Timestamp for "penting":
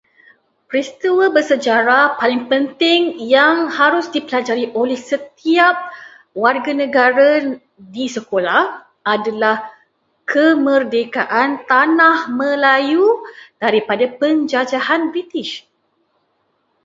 2.51-3.01